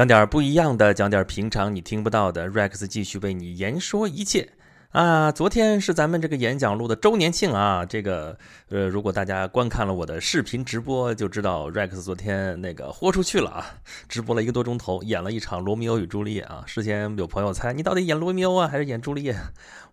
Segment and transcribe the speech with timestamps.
[0.00, 2.48] 讲点不一样的，讲点平常你听不到的。
[2.48, 4.48] Rex 继续为你言说一切。
[4.90, 7.86] 啊，昨天是咱们这个演讲录的周年庆啊！
[7.86, 8.36] 这个，
[8.70, 13.66] 呃，如果大家观看了我的视频直播，就知道 Rex 昨天那个豁出去了啊！
[14.08, 16.64] 直播了一个多钟头，演了一场《罗密欧与朱丽叶》啊！
[16.66, 19.36] 事先有朋友猜你到底演罗密欧啊，还是演朱丽叶？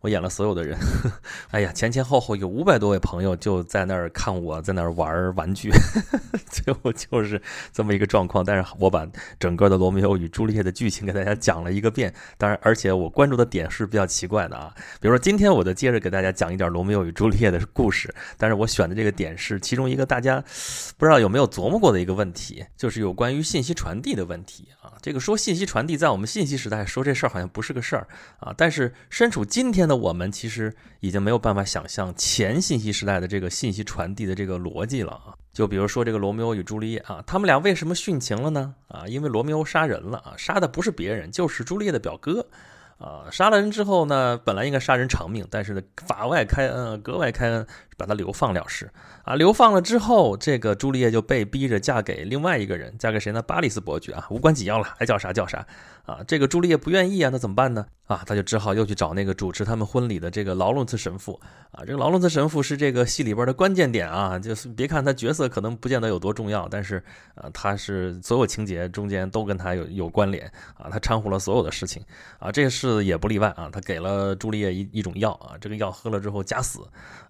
[0.02, 0.78] 我演了所有的人。
[1.52, 5.71] 哎呀，前前后后有五百多位朋友就在那儿看我在那儿玩玩具，
[6.50, 7.39] 最后就是
[7.71, 8.43] 这么一个状况。
[8.43, 9.07] 但是我把
[9.39, 12.14] 整个的《罗密欧与朱丽叶》的剧情给大家讲了一个遍。
[12.38, 14.73] 当然，而且我关注的点是比较奇怪的啊。
[15.00, 20.44] 比如说，今天我就接着给大家讲一点《罗密欧与朱丽叶》的故事，但是我选的这个点是其中一个大家
[20.98, 24.94] 不知道有没有琢磨过的一个问题，就是有关于信息传递的问题啊。
[25.02, 28.08] 这个说信息传递，在我们信息时代说这事儿好像不是个事儿
[28.40, 35.34] 啊，但是身处今天的我们，其实已经没有办法想象前信息时代的这个信息传递的这个逻辑了啊。
[35.54, 38.76] 就比如说这个罗密欧与朱丽叶啊，他们俩为什么殉情了呢？
[38.88, 42.45] 啊，因为罗密欧杀人了啊，杀的不是别人，就是朱丽叶的表哥。
[42.98, 47.67] 啊，杀了人之后呢，本来应该杀人偿命，但是呢，法外开恩，格外开恩，
[47.98, 48.90] 把他流放了事。
[49.23, 53.42] 啊，流放了之后，这个朱丽叶就被逼着嫁给另外一个人，嫁给谁呢？
[53.42, 55.66] 巴里斯伯爵啊，无关紧要了，爱叫啥叫啥。
[56.06, 57.86] 啊，这个朱丽叶不愿意啊，那怎么办呢？
[58.06, 61.38] 啊，他就只好又去找那个主持他们婚礼的这个劳伦茨神父。
[61.72, 67.04] 啊，这个劳伦茨神父是这个戏里边的关键点啊，就是别看他角色可能不见得有多重要，但是
[67.36, 72.02] 啊，他是所有情节中间都跟他有有关联啊，他掺和了所有的事情
[72.39, 73.70] 啊，这个事也不例外啊。
[73.70, 76.80] 他给了朱丽叶一一种药啊，这个药喝了之后假死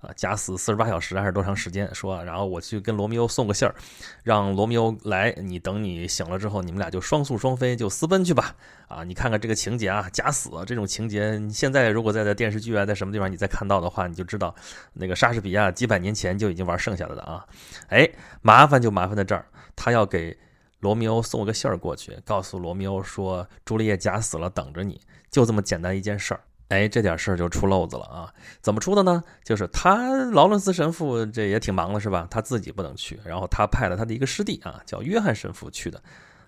[0.02, 1.94] 啊，假死四十八小时还是多长时间？
[1.94, 3.76] 说，然后我去跟罗密欧送个信儿，
[4.24, 8.56] 让罗密欧来，你等你醒了之后，你们俩就双宿双飞，就私奔去吧。
[8.88, 14.56] 啊，你看看这个情节啊，假死这种情节，你现在如果在在电视剧啊，在什么地方你再看到的话，你就知道
[14.94, 17.46] 那个莎士比亚几百年前就已经玩剩下的了啊。
[17.90, 18.10] 哎，
[18.42, 20.38] 麻烦就麻烦在这儿，他要给
[20.80, 26.40] 罗密欧送个信儿过去，告诉罗密欧说朱丽叶假死了，等着你，就这么简单一件事儿。
[26.70, 28.34] 哎，这点事儿就出漏子了啊！
[28.62, 29.24] 怎么出的呢？
[29.44, 32.28] 就是他劳伦斯神父这也挺忙的，是吧？
[32.30, 36.02] 他自己不能去，然后他派了他的一个师弟啊，叫约翰神父去的。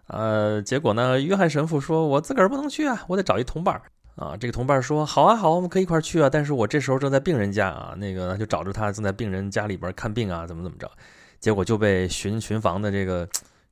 [0.07, 1.21] 呃，结果呢？
[1.21, 3.81] 约翰神父说：“我自个儿不能去啊，我得找一同伴
[4.15, 6.29] 啊。”这个同伴说：“好啊，好，我们可以一块儿去啊。
[6.29, 10.91] 但是我这时候正在病人家啊，那个就找着他正在病人家里边看病啊，怎么怎么着？
[11.39, 13.25] 结果就被巡巡房的这个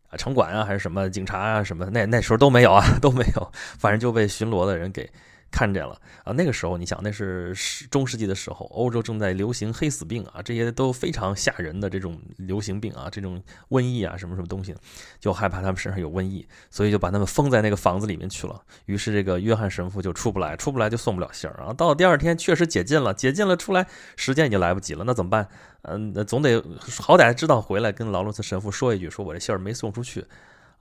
[0.09, 5.09] 啊城管啊还是什么警察啊什么，那那时候都没有啊，都没有，反正就被巡逻的人给。”
[5.49, 6.33] 看见了啊！
[6.33, 7.53] 那个时候，你想那是
[7.89, 14.75] 中世纪的时候，欧洲正在流行黑死病啊，这些都非常吓人的这种流行病啊，这种瘟疫啊，什么什么东西，
[15.19, 18.61] 就害怕他们身上有瘟疫，所以就把他们封在那个房子里面去了。
[18.85, 21.73] 于是这个约翰神父就出不来，出不来就送不了信儿啊。
[21.73, 25.47] 到了第二天，确实解禁了，解禁了出来，时间已经来不及了，那怎么办？
[25.83, 26.61] 嗯，那总得
[26.99, 30.25] 好歹知道回来跟劳伦斯神父说一句，说我这信儿没送出去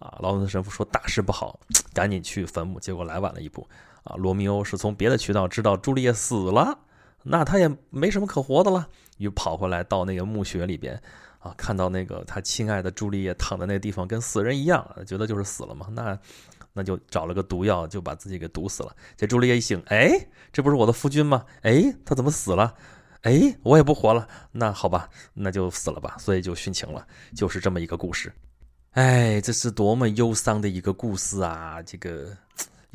[0.01, 0.19] 啊。
[0.21, 1.61] 劳伦斯神父说大事不好，
[1.95, 3.69] 赶紧去坟墓，结果来晚了一步。
[4.07, 6.79] 啊，罗密欧是从别的渠道知道朱丽叶死了，
[7.25, 10.95] 那他也没什么可活的了，又跑回来到那个墓穴里边，
[11.41, 16.17] 啊，看到那个他亲爱的朱丽叶躺在那个地方跟死人一样，觉得就是死了嘛，那
[16.73, 18.95] 那就找了个毒药就把自己给毒死了。
[19.17, 20.09] 这朱丽叶一醒，哎，
[20.53, 21.45] 这不是我的夫君吗？
[21.63, 22.73] 哎，他怎么死了？
[23.23, 28.33] 哎，我也不活了，那好吧，那就死了吧，所以就殉情了，就是这么一个故事。
[28.93, 32.29] 哎，这是多么忧伤的一个故事啊，这个。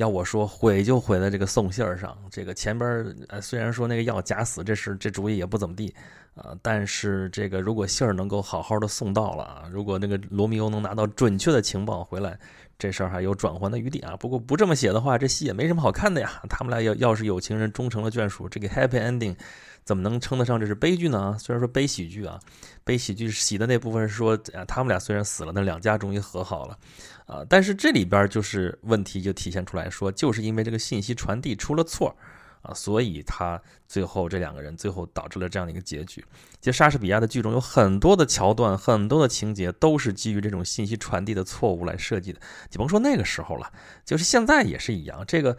[0.02, 5.94] 要我说毁就毁在这个送信儿上，这个前边呃虽然说那个药假死这事这主意也不怎么地
[6.34, 12.36] 啊，但是这个如果信儿能够好好的送到了啊，如果那个罗密欧能拿到准确的情报回来，
[12.80, 14.18] 这事儿还有转圜的余地啊。
[14.18, 16.42] 不过不这么写的话，这戏也没什么好看的呀。
[16.50, 19.36] 他们俩要要是有情人终成了眷属，这个 happy ending
[19.84, 21.36] 怎么能称得上这是悲剧呢？
[21.40, 22.40] 虽然说悲喜剧啊，
[22.84, 24.38] 悲喜剧喜的那部分是说，
[24.68, 26.78] 他们俩虽然死了，但两家终于和好了。
[27.26, 32.16] 啊，但是这里边就是问题就体现出来说，就是因为这个信息传递出了错
[32.62, 36.24] 啊，所以他最后这两个人最后导致了这样的一个结局。
[36.60, 42.40] 其实莎士比亚的剧中有很多的桥段，很多的情节都是基于这种信息传递的错误来设计的。
[42.70, 43.72] 你甭说那个时候了，
[44.04, 45.58] 就是现在也是一样，这个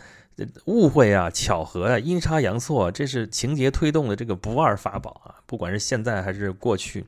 [0.67, 7.05] 误会啊、巧合啊、阴差阳错，这是情节推动的这个不二法宝啊，不管是现在还是过去。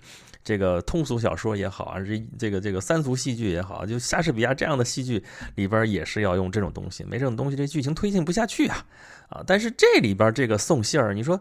[0.46, 5.24] 这个通俗小说也好啊，这这个这个三俗戏剧也好，就莎士比亚这样的戏剧
[5.54, 8.84] 里边也是要用这种东西，没这种东西这剧情推进不下去啊
[9.30, 9.42] 啊！
[9.46, 11.40] 但是这里边这个送信儿，你说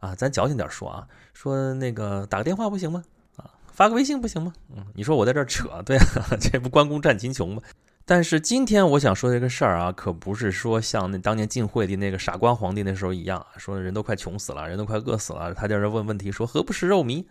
[0.00, 3.04] 啊，咱矫情点说啊，说那个打个电话不行吗？
[3.36, 4.50] 啊，发个微信不行吗？
[4.74, 7.62] 嗯，你说我在这扯，对啊， 这不关公战秦琼吗？
[8.08, 17.22] 但是今天我想说这个事儿啊，可不是说像那当年晋惠帝那个傻瓜皇帝那时候一样，说人都快穷死了，人都快饿死了，他在这问问题说何不食肉糜？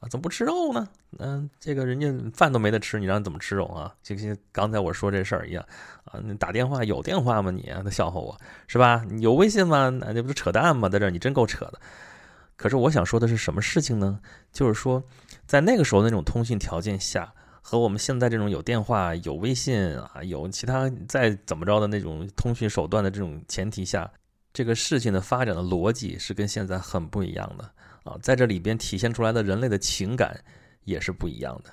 [0.00, 0.86] 啊，怎么不吃肉呢？
[1.20, 3.94] 嗯，这个人家饭都没得吃，你让怎么吃肉啊？
[4.02, 5.64] 就像刚才我说这事儿一样
[6.04, 7.50] 啊，你打电话有电话吗？
[7.50, 9.02] 你他笑话我是吧？
[9.20, 9.88] 有微信吗？
[9.88, 10.86] 那这不是扯淡吗？
[10.90, 11.80] 在这儿你真够扯的。
[12.56, 14.20] 可是我想说的是什么事情呢？
[14.52, 15.02] 就是说，
[15.46, 17.32] 在那个时候那种通信条件下，
[17.68, 24.08] 和我们现在这种有电话、有微信啊、有其他再怎么着的那种通讯手段的这种前提下，
[24.52, 27.68] 这个事情的发展的逻辑是跟现在很不一样的
[28.04, 30.40] 啊，在这里边体现出来的人类的情感
[30.84, 31.70] 也是不一样的。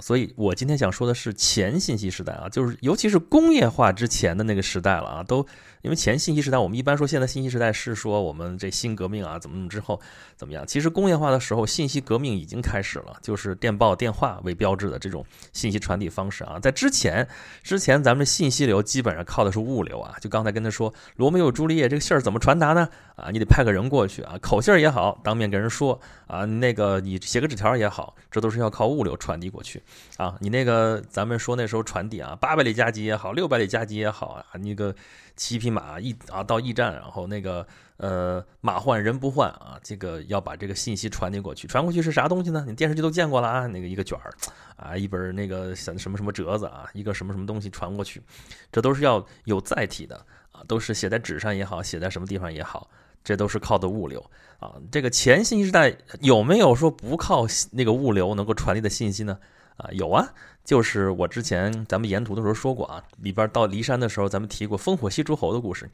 [0.00, 5.46] 所以，我今天想说的是前信息时代啊，就是尤其是工业化之前的那个时代了啊，都
[5.82, 10.00] 因为前信息时代，我们一般说现在信息时代是说我们这新革命啊，怎么怎么之后
[10.36, 10.66] 怎么样？
[10.66, 16.58] 其实工业化的时候，信息革命已经开始了，就是电报、电话为标志的这种信息传递方式啊。
[16.60, 17.26] 在之前，
[17.62, 22.88] 之前咱们信息流基本上靠的是物流啊，就刚才跟他说罗密欧朱丽叶这个信儿怎么传达呢？
[23.16, 29.82] 啊，你得派个人过去啊，口信儿也好，当面跟人说啊，那个你写个纸条也好，这都是要靠物流传递过去。
[30.16, 34.94] 啊，你那个咱们说那时候传递啊，八百里加急也好，六百里加急也好啊，那个
[35.36, 37.66] 骑匹马一啊到驿站，然后那个
[37.98, 42.64] 呃马换人不换啊，这个要把这个信息传递过去，传过去是啥东西呢？
[42.66, 44.32] 你电视剧都见过了啊，那个一个卷儿
[44.76, 48.22] 啊，一本那个什么什么折子啊，一个什么什么东西传过去，
[48.70, 50.24] 这都是要有载体的，
[50.66, 52.88] 都是写在纸上也好，写在什么地方也好，
[53.22, 54.24] 这都是靠的物流。
[54.58, 59.38] 啊，这个前信息时代有没有说不靠那个物流能够传递的信息呢？
[59.76, 60.28] 啊，有啊，
[60.64, 65.90] 就是我之前咱们沿途的时候说过啊，里边到骊山的时候，咱们提过烽火戏诸侯的故事。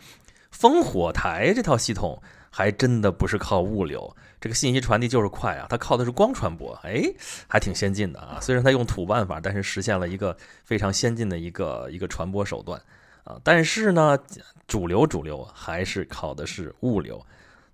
[0.53, 7.05] 烽火台这套系统还真的不是靠物流，这个信息传递就是快啊，它靠的是光传播，哎，
[7.47, 8.39] 还挺先进的啊。
[8.41, 12.81] 虽然它用土办法，但是实现了一个非常先进的一个一个传播手段
[13.25, 13.39] 啊。
[13.43, 14.19] 但是呢，
[14.67, 17.25] 主流主流还是靠的是物流。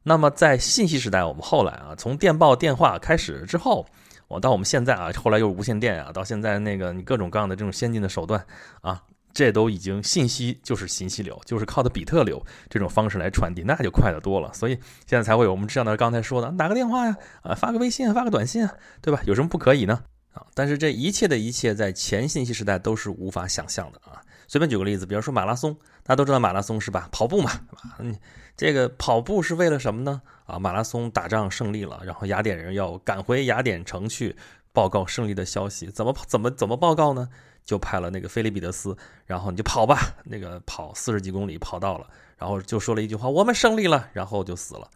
[0.03, 3.87] 那么在信息时代，我们后来啊，从电报、电话开始之后，
[4.29, 8.45] 我到我们现在啊，后来又是无线电啊，到现在那个你各种各样的这种先进的手段
[8.83, 9.03] 啊，
[9.33, 14.53] 这都已经信息就是信息流，就是靠的比特流这种方式来传递，那就快得多了。
[14.53, 14.75] 所以
[15.07, 19.23] 现在才会有我们这样的刚才说的打个电话呀，啊发个微信，发个短信啊，对吧？
[19.25, 20.03] 有什么不可以呢？
[20.35, 24.21] 啊，但是这一切的一切在前信息时代都是无法想象的啊。
[24.47, 27.09] 随便举个例子，比如说马拉松，大家都知道马拉松是吧？
[27.11, 27.51] 跑步嘛，
[27.99, 28.17] 嗯，
[28.57, 30.23] 这个跑步是为了什么呢？
[30.47, 34.37] 啊，马拉松打仗胜利了，然后雅典人要赶回雅典城去
[34.73, 37.29] 报告胜利的消息，怎么怎么怎么报告呢？
[37.65, 38.95] 就派了那个菲利比得斯，
[39.25, 42.07] 然后你就跑吧，那个跑四十几公里跑到了，
[42.37, 44.91] 然后就说了一句话：“我们胜利了。”然后就死了。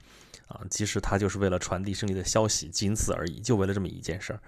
[0.49, 4.41] 啊，其实他就是为了传递胜利的消息，仅此而已，就为了这么一件事儿。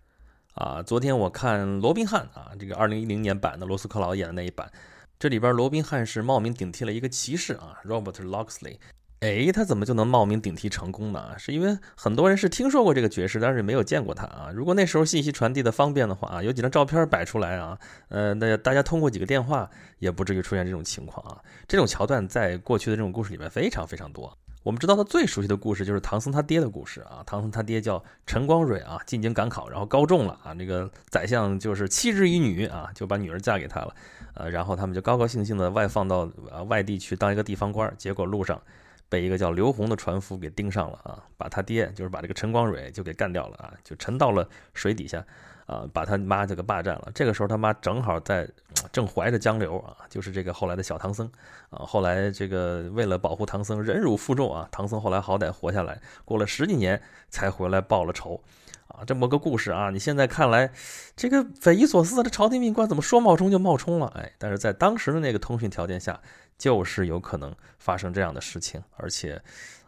[0.54, 4.70] 啊，昨天我看《罗宾汉》啊，这个二零一零年版的罗斯克劳演的那一版，
[5.18, 8.76] 这里边罗宾汉是冒名顶替了一个骑士啊，Robert Locksley。
[9.20, 11.38] 哎，他怎么就能冒名顶替成功呢？
[11.38, 14.50] 是因为很多人是听说过这个爵士，但是没有见过他啊。
[14.52, 21.38] 如果那时候信息传递的方便的话啊，有几张照片摆出来啊，呃，那大家通过几个电话，也不至于出现这种情况啊。
[21.68, 24.36] 这种桥段在过去的这种故事里面非常非常多。
[24.62, 27.22] 我们知道他最熟悉的故事就是唐僧他爹的故事啊。
[27.26, 30.52] 唐僧他爹叫陈光蕊啊，进京赶考，然后高中了啊。
[30.52, 33.94] 那个宰相就是妻之以女啊，就把女儿嫁给他了。
[34.34, 38.60] 呃，然后他们就高高兴兴的外放到呃外地去当一个地方官，结果路上
[39.08, 45.24] 被一个叫刘洪的船夫给盯上了啊，把他爹就是把这个陈光蕊就给干掉了啊，就沉到了水底下。
[45.70, 47.08] 啊，把他妈就给霸占了。
[47.14, 48.48] 这个时候他妈正好在，
[48.90, 51.30] 正怀着江流啊，就是这个后来的小唐僧
[51.70, 51.86] 啊。
[51.86, 54.68] 后来这个为了保护唐僧，忍辱负重啊。
[54.72, 58.42] 唐僧后来好歹活下来，过了十几年才回来报了仇
[58.88, 59.04] 啊。
[59.06, 60.72] 这么个故事啊，你现在看来
[61.14, 64.12] 这个匪夷所思，这朝廷命官怎么说冒充就冒充了？
[64.16, 66.20] 哎，但是在当时的那个通讯条件下，
[66.58, 69.40] 就是有可能发生这样的事情，而且。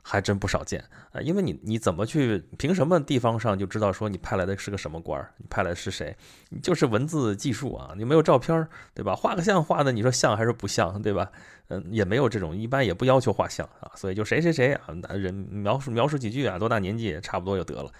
[0.02, 5.32] 还真不少见啊，因为你你怎么去凭什么地方上就知道说你派来的是个什么官儿？
[5.38, 6.14] 你派来的是谁？
[6.50, 9.14] 你就是文字技术啊，你没有照片对吧？
[9.14, 11.30] 画个像画的，你说像还是不像，对吧？
[11.68, 17.90] 嗯，也没有这种，一般也不要求画像啊，所以就谁谁谁啊，人描述描述几句啊，多大年纪差不多就得了，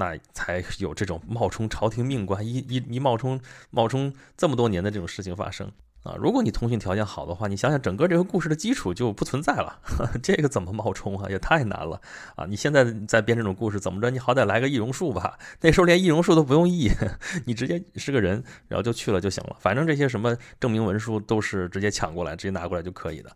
[0.00, 3.38] 那才有这种冒充朝廷命官一一一冒充
[3.68, 5.70] 冒充这么多年的这种事情发生。
[6.02, 9.78] 啊，如果你通讯条件好的话，你想想整个这个故事的基础就不存在了，
[10.22, 11.28] 这个怎么冒充啊？
[11.28, 12.00] 也太难了
[12.36, 12.46] 啊！
[12.48, 14.08] 你现在在编这种故事，怎么着？
[14.08, 15.38] 你好歹来个易容术吧。
[15.60, 16.90] 那时候连易容术都不用易，
[17.44, 19.54] 你直接是个人，然后就去了就行了。
[19.60, 23.30] 反正这些什么证明文书都是直接抢过来，直接拿过来就可以的。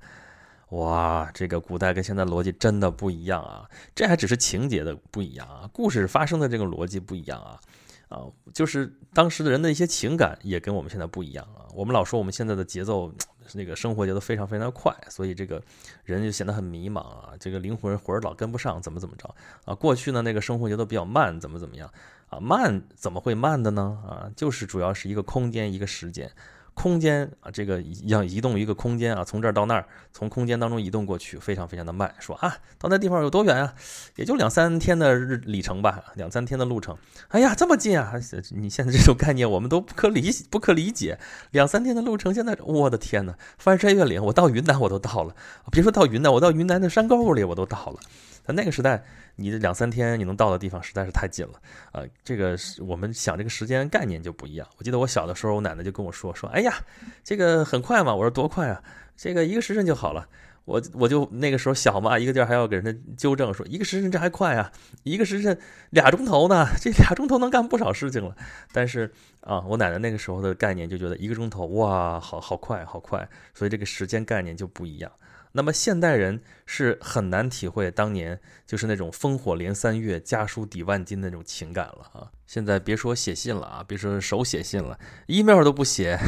[0.75, 3.69] 哇，这个古代跟现在逻辑真的不一样啊！
[3.95, 7.61] 这还只是情节的不一样啊，故事发生的这个逻辑不一样啊。
[8.09, 11.67] 啊，就是当时的人的一些情感也跟我们现在不一样啊。
[11.75, 13.13] 我们老说我们现在的节奏，
[13.53, 15.63] 那个生活节奏非常非常快，所以这个
[16.05, 17.31] 人就显得很迷茫啊。
[17.39, 19.33] 这个灵魂魂儿老跟不上，怎么怎么着
[19.65, 19.75] 啊？
[19.75, 21.89] 过去呢，那个生活节奏比较慢，怎么怎么样
[22.29, 23.99] 啊，慢怎么会慢的呢？
[24.05, 26.31] 啊，就是主要是一个空间，一个时间。
[26.75, 32.13] 空间啊，这个要移动一个空间啊，从这儿到那儿，从空间当中移动过去，非常非常的慢。
[32.19, 33.75] 说啊，到那地方有多远啊？
[34.17, 36.97] 也就两三天的日里程吧，两三天的路程。
[37.29, 38.13] 哎呀，这么近啊！
[38.51, 41.19] 你现在这种概念我们都不可理不可理解。
[41.53, 45.35] 两三天的路程，现在我的天哪，翻山越岭，我到云南我都到了。
[45.71, 48.01] 别说到云南，我到云南的山沟里我都到了。
[48.47, 49.03] 在那个时代，
[49.37, 51.55] 你这两三天你能到的地方实在是太近了
[51.93, 52.03] 啊！
[52.23, 54.69] 这个我们想这个时间概念就不一样。
[54.79, 56.75] 我记得我小的时候，我奶奶就跟我说说：“哎呀，
[57.23, 58.83] 这个很快嘛。”我说：“多快啊？
[59.17, 60.29] 这个一个时辰就好了。”
[60.67, 64.73] 我我就那个时候小嘛，一个劲儿还要给人家纠正说：“一个时辰这还快啊？
[65.03, 65.59] 一个时辰
[65.91, 68.35] 俩钟头呢，这俩钟头能干不少事情了。”
[68.73, 75.13] 但是啊，我奶奶那个时候的概念就觉得一个钟头哇，好好快，好快，所以这个时间概念就不一样。
[75.57, 82.27] 那么现代人是很难体会当年就是那种烽火连三月、家书抵万金那种情感了啊！
[82.45, 86.19] 现在别说写信了啊，别说手写信了，email 都不写，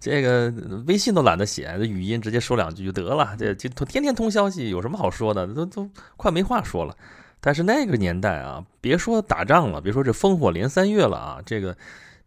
[0.00, 0.50] 这个
[0.86, 5.46] 微信都懒得写，这语音直接说两句就得了，这就天天通消息，有什么好说的？
[5.48, 6.96] 都都快没话说了。
[7.40, 11.76] 但是那个年代啊，别说打仗了，别说这烽火连三月了啊，这个。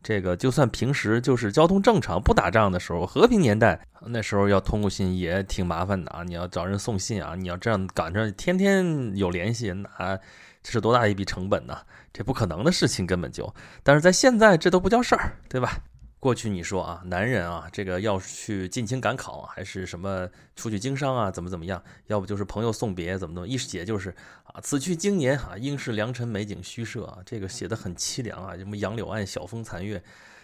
[0.07, 6.21] 这个就算平时就是交通正常不打仗的时候，和平年代那时候要通过信也挺麻烦的啊！
[6.21, 10.15] 你要找人送信啊，你要这样赶着天天有联系，那
[10.61, 11.75] 这是多大一笔成本呢？
[12.13, 15.79] 这不可能的事情根本就，但是在现在这都不叫事儿，对吧？
[16.19, 21.83] 过去你说啊，男人啊，这个要去进京赶考，还是什么出去经商啊，怎么怎么样？
[22.07, 24.09] 要不就是朋友送别，怎么怎么，一写就是
[24.45, 30.01] 啊，此去经年啊，应是良辰美景虚设啊，这个写的很凄凉啊，什么杨柳岸晓风残月，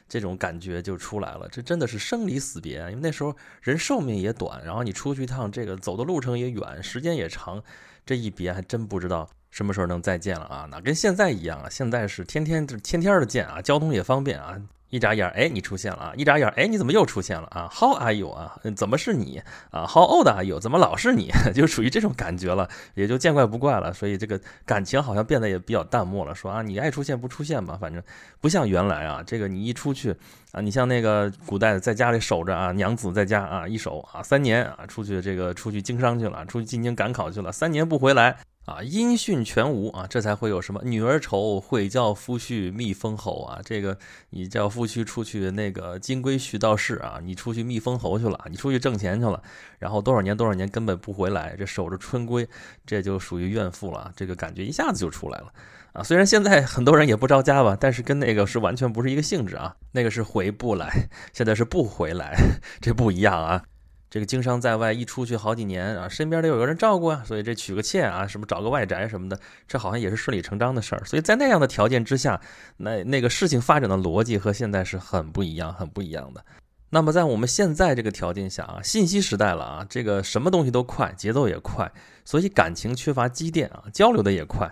[0.07, 1.47] 这种感觉就出来了。
[1.51, 7.63] 这真的是生离死别，因为那时候人寿命也短，然后你出去一趟，这个走的路程也远，时间也长，
[8.05, 10.67] 这一别还真不知道什么时候能再见了啊！
[10.69, 11.67] 哪跟现在一样啊？
[11.67, 14.61] 现在是天天天天的见啊，交通也方便啊。
[14.91, 16.13] 一眨眼，哎，你出现了啊！
[16.17, 18.59] 一眨眼，哎，你怎么又出现了啊？How are you 啊？
[18.75, 20.59] 怎么是你啊？How old are you？
[20.59, 21.31] 怎么老是你？
[21.55, 23.93] 就属于这种感觉了，也就见怪不怪了。
[23.93, 26.35] 所以这个感情好像变得也比较淡漠了。
[26.35, 28.03] 说啊，你爱出现不出现吧，反正
[28.41, 29.23] 不像原来啊。
[29.25, 30.13] 这个你一出去
[30.51, 38.35] 啊，你像那个古代在家里守着啊，娘子在家啊，一守啊三年啊，出去这个出去经商去了，出去进京赶考去了，三年不回来。
[38.65, 43.59] 啊，音讯全无啊，这才会有什么女儿愁，会叫夫婿觅封侯啊。
[43.65, 43.97] 这个
[44.29, 49.41] 你叫夫婿出去那个金龟婿道士啊，你出去觅封侯去了，你出去挣钱去了，
[49.79, 52.47] 然后多少年多少年根本不回来，这守着春闺，
[52.85, 54.13] 这就属于怨妇了。
[54.15, 55.51] 这个感觉一下子就出来了
[55.93, 56.03] 啊。
[56.03, 59.75] 虽然现在很多人也不着家吧，但是跟那个是完全不是一个性质啊。
[59.91, 62.37] 那个是回不来，现在是不回来，
[62.79, 63.63] 这不一样啊。
[64.11, 69.39] 这个经商在外一出去好几年啊，身边得有个人照顾啊，所以这娶个妾啊，什么找个外宅什么的，
[69.69, 71.01] 这好像也是顺理成章的事儿。
[71.05, 72.41] 所以在那样的条件之下，
[72.75, 76.43] 那那个事情发展的逻辑和现在是很不一样，很不一样的。
[76.89, 81.89] 那么在我们现在这个条件下啊，信息时代了啊，这个什么东西都快，节奏也快，
[82.25, 84.69] 所以感情缺乏积淀啊，交流的也快。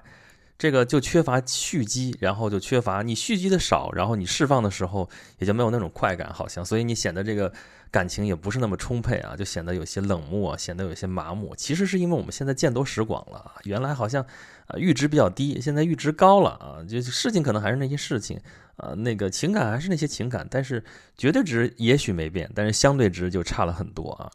[0.60, 7.50] 这个就缺乏蓄积，然后就缺乏你蓄积的少，然后你释放的时候也就没有那种快感，好像，所以你显得这个
[7.90, 11.56] 感情也不是那么充沛啊，就显得有些冷漠，显得有些麻木。
[11.56, 14.22] 其实是因为我们现在见多识广了，原来好像
[14.68, 18.38] 啊阈值比较低，现在阈值高了啊，就事情可能还是那些事情
[18.76, 20.84] 啊，那个情感还是那些情感，但是
[21.18, 24.30] 绝对值也许没变，但是相对值就差了很多啊。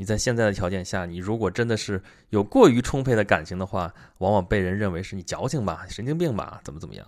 [0.00, 7.06] 你在现在的条件下，你如果真的是有过于充沛的感情的话，往往被人认为是你矫情吧、神经病吧，怎么怎么样。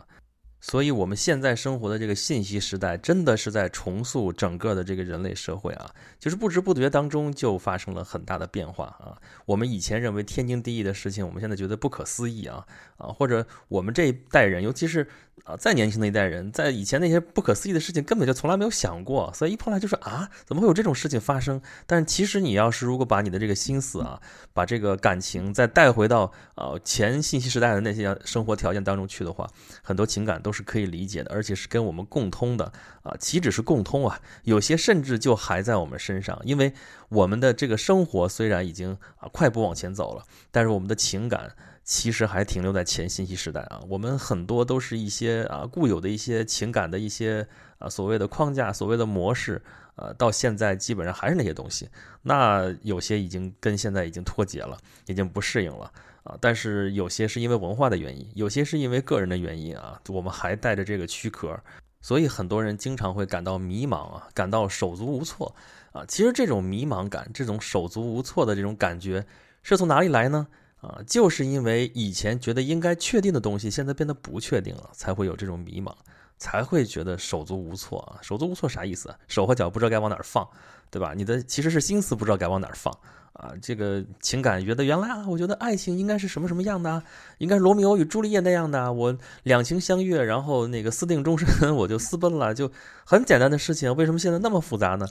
[0.60, 9.16] 所以，我们现在生活的这个信息时代，真的是在重塑整个的这个人类社会啊，就是不知不觉当中就发生了很大的变化啊。
[9.46, 12.66] 我们以前认为天经地义的事情，我们现在觉得不可思议啊
[12.98, 15.08] 啊，或者我们这一代人，尤其是。
[15.44, 21.60] 啊，再年轻的一代人，在以前那些不可思议的事情根本就从来没有想过，所以一碰来就说啊，怎么会有这种事情发生？
[21.84, 24.20] 但是其实你要是如果把你的这个心思啊，
[24.52, 29.48] 把这个感情再带回到呃前信息时代的那些生活条件当中去的话，
[29.82, 32.72] 很多情感都是可以理解的，而且是跟我们共通的
[33.02, 36.72] 啊，岂止是共通啊，有些甚至就还在我们身上，因为
[37.08, 41.56] 我们的这个生活虽然已经啊快步往前走了，但是我们的情感。
[41.84, 47.46] 其实还停留在前信息时代啊，我们很多都是一些啊固有的一些情感的一些
[47.78, 49.60] 啊所谓的框架、所谓的模式，
[49.96, 51.88] 呃，到现在基本上还是那些东西。
[52.22, 55.90] 那有些已经跟现在已经脱节了，已经不适应了
[56.22, 56.36] 啊。
[56.40, 61.58] 但是有些是因为文化的原因，有些是因为个人的原因啊，我们还带着这个躯壳，
[62.00, 65.52] 所以很多人经常会感到迷茫啊，感到手足无措
[65.90, 66.04] 啊。
[66.06, 69.26] 其实这种迷茫感、这种手足无措的这种感觉
[69.64, 70.46] 是从哪里来呢？
[70.82, 75.94] 啊，就是因为以前觉得应该确定的东西，现在变得不确定了，才会有这种迷茫，
[76.38, 78.18] 才会觉得手足无措啊。
[78.20, 79.14] 手足无措啥意思？
[79.28, 80.46] 手和脚不知道该往哪儿放，
[80.90, 81.14] 对吧？
[81.16, 82.92] 你的其实是心思不知道该往哪儿放。
[83.34, 87.02] 啊，这个情感觉得原来啊，我觉得爱情应该是什么什么样的？
[87.38, 92.70] 应该罗密欧与朱丽叶那样的，我两情相悦，然后那个私定终身， 我就私奔了，就
[93.06, 95.06] 很简单的事情，为什么现在那么复杂呢？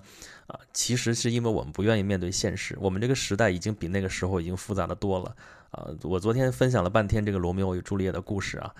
[0.46, 5.36] 啊，其实是因为我们不愿意面对现实，我们这个时代已经比那个时候已经复杂的多了。
[5.72, 8.74] 啊，我昨天分享了半天这个罗密欧与朱丽叶的故事啊，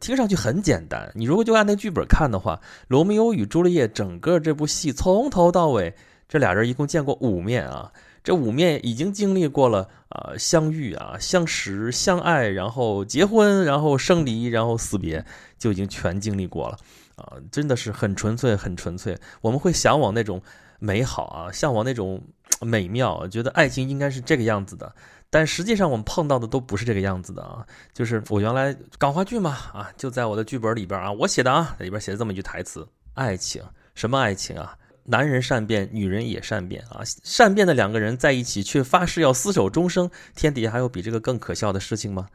[0.00, 5.94] 听上去很简单，你如果就按那剧本看的话，罗密欧与朱丽叶整个这部戏从头到尾，
[6.28, 7.92] 这俩人一共见过五面啊。
[8.24, 15.24] 这五面已经经历过了啊，相遇啊，相识、相爱，然后结婚，然后生离，然后死别，
[15.56, 16.76] 就已经全经历过了
[17.16, 17.38] 啊！
[17.50, 19.16] 真的是很纯粹，很纯粹。
[19.40, 20.42] 我们会向往那种
[20.78, 22.20] 美好啊，向往那种
[22.60, 24.94] 美妙，觉得爱情应该是这个样子的。
[25.30, 27.66] 但实际上我们碰到的都不是这个样子的啊！
[27.92, 33.62] 就是我原来港话剧嘛啊，就在我的剧本里边啊，我写的啊，里边写了这么一句台词：爱情，
[33.94, 34.76] 什么爱情啊？
[35.04, 37.02] 男人善变，女人也善变啊！
[37.22, 42.26] 善变的两个人在一起，却发誓要厮守终生，天底下还有比这个更可笑的事情吗？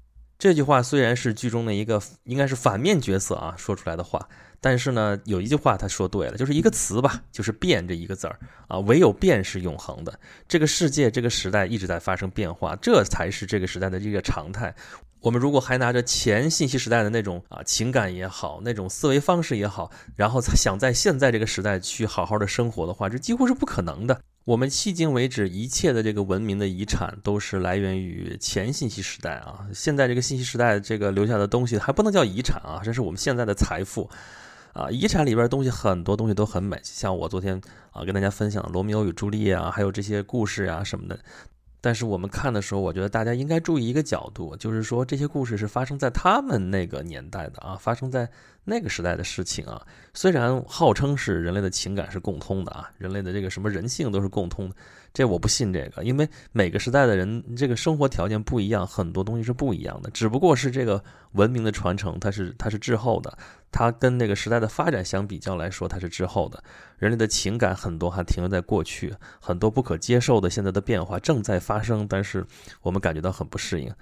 [0.44, 4.28] 这句话虽然是剧中的一个应该是反面角色啊说出来的话，
[4.60, 10.20] 但是呢，有一句话他说对了，就是一个词吧，就是“变”这一个字儿啊，唯有变是永恒的。
[10.46, 14.76] 这个世界，这个时代一直在发生变化，这才是这个时代的这个常态。
[15.22, 24.20] 我们如果还拿着前信息时代的那种啊情感也好，那种思维方式也好，然后想在现在这个时代去好好的生活的话，这几乎是不可能的。
[24.46, 34.10] 我们迄今为止一切的这个文明的遗产都是来源于前信息时代啊，现在这个信息时代这个留下的东西还不能叫遗产啊，这是我们现在的财富
[34.74, 34.92] 啊。
[34.92, 41.18] 遗产里边东西很多东西都很美，像我昨天啊跟大家分享《罗密欧与朱丽叶》啊，还有这些故事啊什么的。
[41.84, 48.30] 但是我们看的时候，我觉得大家应该注意一个角度，就是说这些故事是发生在他们那个年代的啊，发生在
[48.64, 49.86] 那个时代的事情啊。
[50.14, 54.76] 虽然号称是人类的情感是共通的啊，人类的这个什么人性都是共通的，
[55.14, 63.38] 这我不信这个，因为每个时代的人这个生活条件不一样，很多东西是不一样的，只不过是这个文明的传承，它是它是滞后的。
[63.72, 66.64] 它跟那个时代的发展相比较来说，它是滞后的。
[66.98, 72.46] 人类的情感很多还停留在过去，很多不可接受的现在的变化正在发生，但是
[72.82, 73.94] 我们感觉到很不适应。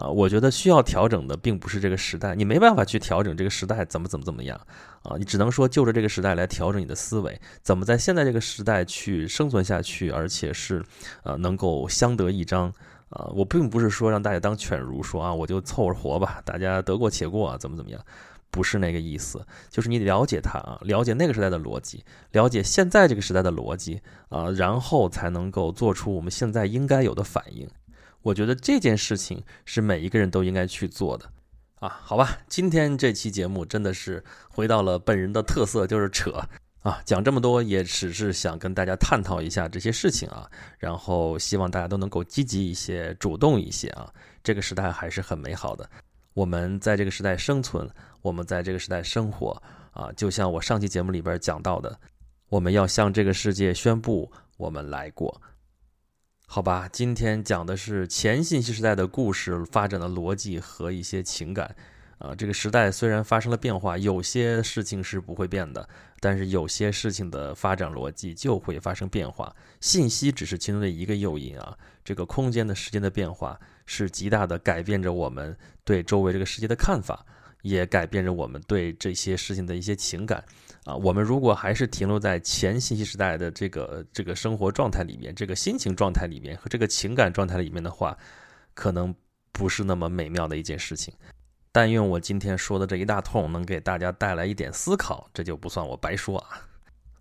[0.00, 4.58] 啊，我觉得需要调整的并不是这个时代，你没办法去调整这个时代怎么怎么怎么样
[5.02, 10.82] 啊，你只能说就着这个时代来调整你的思维，怎么在现在这个时代去生存下去，而且是
[11.22, 12.72] 呃能够相得益彰
[13.10, 13.26] 啊。
[13.34, 18.00] 我并不是说让大家当犬儒，说啊我就凑合活吧，大家得过且过啊，怎么怎么样。
[18.52, 27.68] 不是那个意思，就是你了解它啊，了解那个时代的逻辑，了解现在这个时代的逻辑啊，然后才能够做出我们现在应该有的反应。
[28.22, 31.30] 我觉得这件事情是每一个人都应该去做的
[31.80, 31.88] 啊。
[32.02, 36.42] 好吧，今天这期节目真的是回到了本人的特色，就是扯
[36.82, 44.12] 啊，讲这么多也只是想跟大家探讨一下这些事情啊，然后希望大家都能够积极一些，主动一些啊。
[44.42, 45.88] 这个时代还是很美好的。
[46.32, 47.86] 我们在这个时代生存，
[48.22, 51.98] 我们在这个时代生活啊，就像我上期节目里边讲到的，
[52.48, 55.38] 我们要向这个世界宣布我们来过，
[56.52, 56.88] 好吧？
[56.92, 61.76] 今天讲的是前信息时代的故事发展的逻辑和一些情感
[62.18, 62.34] 啊。
[62.34, 69.54] 这个时代虽然发生了变化，有些事情是不会变的，但是有些事情的发展逻辑就会发生变化。
[69.80, 73.56] 信息只是其中的一个诱因啊，这个空间的时间的变化。
[73.86, 77.24] 是极大的改变着我们对周围这个世界的看法，
[77.62, 80.44] 也改变着我们对这些事情的一些情感
[80.84, 80.94] 啊。
[80.96, 88.16] 我们如果还是停留在前信息时代的这个这个生活状态里面，这个心情状态里面和这个情感状态里面的话，
[88.74, 89.14] 可能
[89.52, 91.12] 不是那么美妙的一件事情。
[91.72, 96.66] 但愿我今天说的这一大通能给大家带来一点思考，这就不算我白说啊。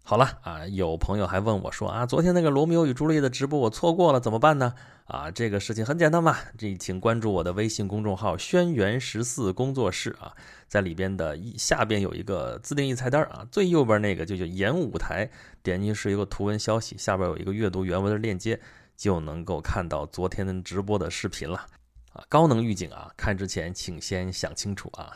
[0.04, 4.74] 好了啊，有朋友还问我说啊，昨天那个罗密欧与朱丽叶的直播我错过了，怎么办呢？
[5.10, 10.32] 啊，这个事情很简单嘛，这请关注我的微信公众号“轩辕十四工作室”啊，
[10.68, 15.28] 在里边的一下边有一个自定义菜单啊，最右边那个就叫演舞台，
[15.64, 18.60] 点进去是一个图文消息，下边有一个阅读原文的链接，
[18.96, 21.66] 就能够看到昨天直播的视频了。
[22.14, 23.12] 啊，高能预警啊！
[23.18, 25.12] 看之前请先想清楚啊。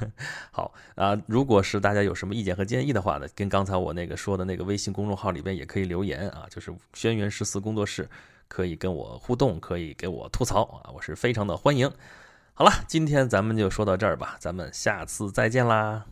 [0.52, 8.08] 好啊，如果是大家有什么意见和建议的话呢，跟刚才我那个说的那个微信公众号里边也可以留言啊，就是轩辕十四工作室，
[8.50, 11.88] 可以跟我互动，可以给我吐槽啊，我是非常的欢迎。
[12.52, 16.04] 好了，今天咱们就说到这儿吧，咱们下次再见啦。